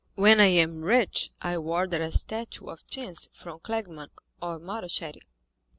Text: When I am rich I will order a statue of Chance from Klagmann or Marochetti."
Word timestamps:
When 0.15 0.39
I 0.39 0.47
am 0.47 0.81
rich 0.81 1.29
I 1.43 1.59
will 1.59 1.73
order 1.73 2.01
a 2.01 2.11
statue 2.11 2.65
of 2.71 2.87
Chance 2.87 3.29
from 3.33 3.59
Klagmann 3.59 4.09
or 4.41 4.57
Marochetti." 4.57 5.21